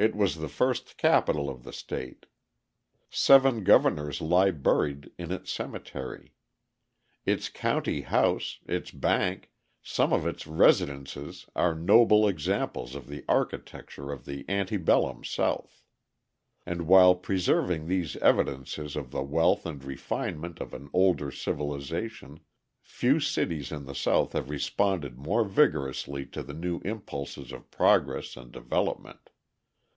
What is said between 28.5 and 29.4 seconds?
development.